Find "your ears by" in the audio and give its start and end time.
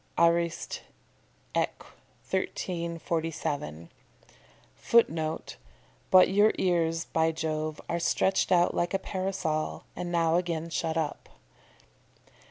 6.29-7.31